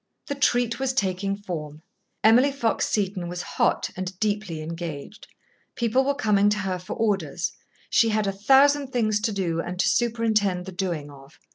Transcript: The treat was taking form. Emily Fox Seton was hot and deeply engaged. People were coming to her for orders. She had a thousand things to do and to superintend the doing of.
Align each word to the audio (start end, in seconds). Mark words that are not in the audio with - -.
The 0.25 0.33
treat 0.33 0.79
was 0.79 0.93
taking 0.93 1.35
form. 1.37 1.83
Emily 2.23 2.51
Fox 2.51 2.87
Seton 2.89 3.27
was 3.27 3.43
hot 3.43 3.91
and 3.95 4.19
deeply 4.19 4.59
engaged. 4.63 5.27
People 5.75 6.03
were 6.03 6.15
coming 6.15 6.49
to 6.49 6.57
her 6.57 6.79
for 6.79 6.93
orders. 6.93 7.51
She 7.91 8.09
had 8.09 8.25
a 8.25 8.31
thousand 8.33 8.87
things 8.91 9.19
to 9.19 9.31
do 9.31 9.59
and 9.61 9.79
to 9.79 9.87
superintend 9.87 10.65
the 10.65 10.71
doing 10.71 11.11
of. 11.11 11.37